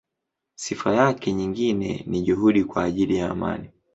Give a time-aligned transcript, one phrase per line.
[0.55, 3.69] Sifa yake nyingine ni juhudi kwa ajili ya amani.